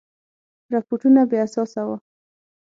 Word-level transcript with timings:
رپوټونه 0.73 1.21
بې 1.29 1.37
اساسه 1.45 1.81
وه. 1.87 1.97